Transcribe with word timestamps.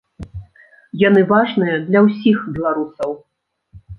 Яны 1.07 1.21
важныя 1.33 1.75
для 1.87 2.03
ўсіх 2.07 2.37
беларусаў. 2.55 3.09